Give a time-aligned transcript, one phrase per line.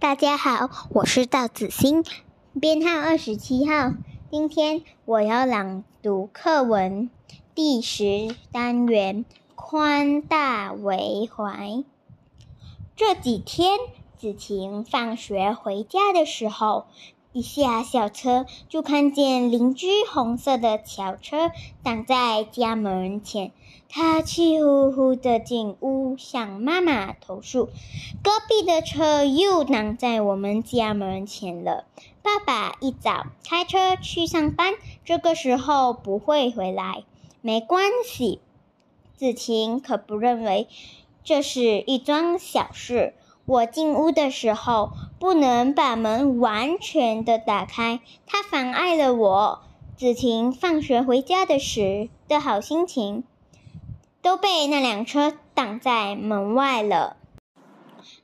[0.00, 2.04] 大家好，我是赵子欣，
[2.60, 3.94] 编号二十七号。
[4.30, 7.10] 今天我要朗读课文
[7.52, 9.24] 第十单元
[9.56, 11.66] 《宽大为怀》。
[12.94, 13.76] 这几天，
[14.16, 16.86] 子晴放学回家的时候。
[17.32, 21.50] 一下小车，就看见邻居红色的小车
[21.82, 23.52] 挡在家门前。
[23.90, 27.68] 他气呼呼的进屋向妈妈投诉
[28.22, 31.84] ：“隔壁的车又挡在我们家门前了。”
[32.22, 34.74] 爸爸一早开车去上班，
[35.04, 37.04] 这个时候不会回来。
[37.40, 38.40] 没关系，
[39.16, 40.68] 子晴可不认为
[41.24, 43.14] 这是一桩小事。
[43.46, 49.62] 我进屋的时候不能把门完全的打开，它妨碍了我
[49.96, 53.24] 子晴放学回家的时的好心情，
[54.22, 57.16] 都被那辆车挡在门外了。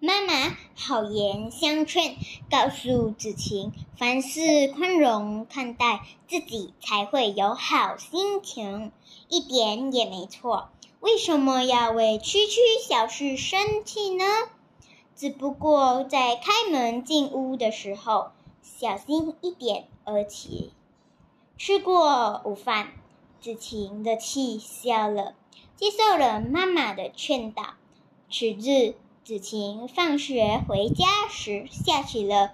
[0.00, 2.16] 妈妈好言相劝，
[2.50, 8.90] 告诉子晴，凡事宽容看待，自己才会有好心情，
[9.28, 10.70] 一点也没错。
[10.98, 14.24] 为什么要为区区小事生气呢？
[15.20, 18.30] 只不过在开门进屋的时候
[18.62, 20.72] 小心一点而已。
[21.58, 22.92] 吃过午饭，
[23.38, 25.34] 子晴的气消了，
[25.76, 27.74] 接受了妈妈的劝导。
[28.30, 32.52] 次日，子晴放学回家时下起了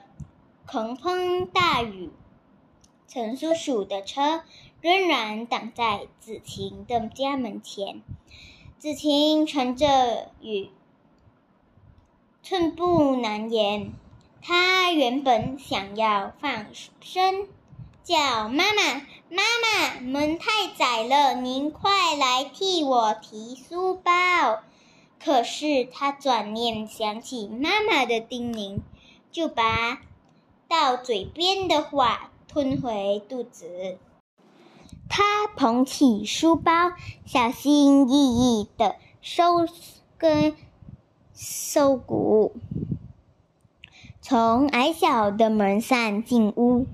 [0.67, 2.11] 狂风大雨，
[3.07, 4.43] 陈叔叔的车
[4.81, 8.03] 仍然挡在子晴的家门前。
[8.81, 10.71] 子晴乘着雨。
[12.49, 13.93] 寸步难言。
[14.41, 16.67] 他原本想要放
[17.01, 17.49] 声
[18.05, 24.13] 叫妈妈：“妈妈，门太窄了，您快来替我提书包。”
[25.21, 28.79] 可是他转念想起妈妈的叮咛，
[29.33, 30.03] 就把
[30.69, 33.99] 到嘴边的话吞回肚子。
[35.09, 36.93] 他捧起书包，
[37.25, 39.67] 小心翼翼地收
[40.17, 40.57] 跟。
[41.39, 42.55] 收谷，
[44.23, 46.87] 从矮小的门上进屋，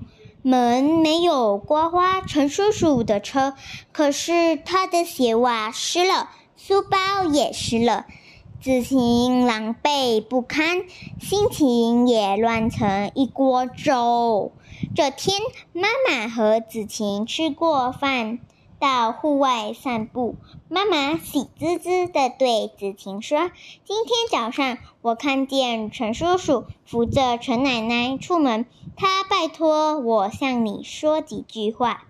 [0.42, 3.54] 门没有刮花陈叔叔的车，
[3.92, 8.06] 可是他的鞋袜湿了，书包也湿了，
[8.60, 10.82] 子晴狼狈不堪，
[11.20, 14.50] 心情也乱成一锅粥。
[14.97, 15.38] 这天，
[15.72, 18.41] 妈妈和子晴吃过饭。
[18.82, 20.34] 到户外散步，
[20.69, 23.53] 妈妈喜滋滋地对子晴说
[23.87, 28.66] ：“今天早上我看见陈叔叔扶着陈奶奶出门，
[28.97, 32.09] 他拜托我向你说几句话。”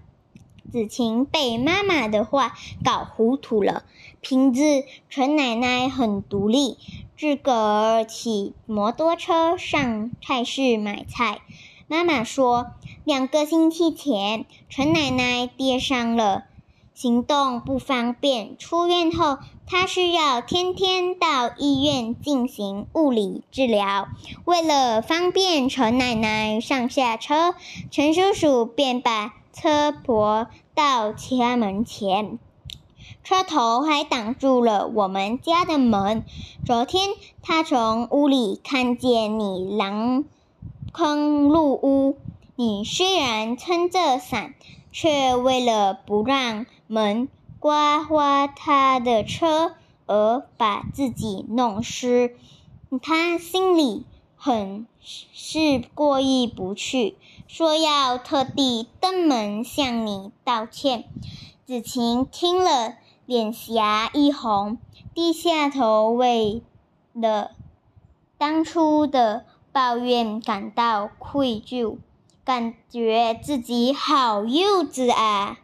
[0.72, 3.84] 子晴被妈妈的话搞糊涂了。
[4.22, 6.78] 平日陈奶奶很独立，
[7.18, 11.42] 自个儿骑摩托车上菜市买菜。
[11.86, 12.68] 妈妈说，
[13.04, 16.44] 两个星期前陈奶奶跌伤了。
[17.02, 24.06] 行动不方便，出院后他需要天天到医院进行物理治疗。
[24.44, 27.56] 为了方便陈奶奶上下车，
[27.90, 30.46] 陈叔叔便把车泊
[30.76, 32.38] 到家门前，
[33.24, 36.24] 车头还挡住了我们家的门。
[36.64, 37.08] 昨天
[37.42, 40.22] 他从屋里看见你狼
[40.92, 42.16] 坑入屋，
[42.54, 44.54] 你虽然撑着伞。
[44.94, 52.36] 却为了不让门刮花他的车而把自己弄湿，
[53.00, 54.04] 他心里
[54.36, 57.16] 很是过意不去，
[57.48, 61.04] 说要特地登门向你道歉。
[61.64, 64.76] 子晴听了，脸颊一红，
[65.14, 66.60] 低下头，为
[67.14, 67.52] 了
[68.36, 71.96] 当初的抱怨感到愧疚。
[72.44, 75.60] 感觉自己好幼稚啊！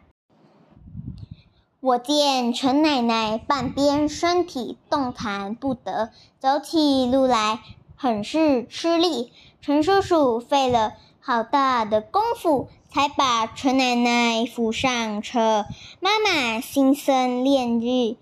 [1.81, 7.61] 我见陈奶奶半边身体动弹不得，走起路来
[7.95, 9.31] 很是吃力。
[9.61, 15.65] 陈叔叔费了好大的功夫，才把陈奶奶扶上车。
[16.01, 18.17] 妈妈心生怜意，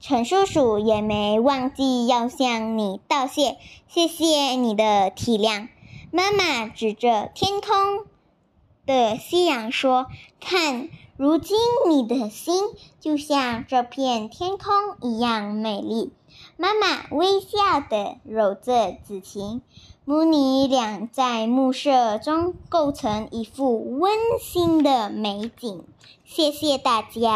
[0.00, 5.68] 陈叔叔也没忘记要向你道谢，谢谢你的体谅。
[6.10, 8.04] 妈妈指着天空
[8.84, 10.06] 的夕阳说
[10.40, 11.56] ：“看，如今
[11.88, 12.62] 你的心
[13.00, 14.68] 就像这片天空
[15.00, 16.12] 一样美丽。”
[16.58, 19.62] 妈妈微笑地揉着子晴，
[20.04, 25.84] 母女俩在暮色中构成一幅温馨的美景。
[26.24, 27.34] 谢谢大家。